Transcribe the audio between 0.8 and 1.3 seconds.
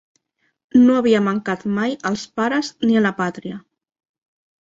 No havia